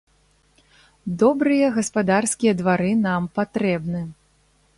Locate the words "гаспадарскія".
1.77-2.53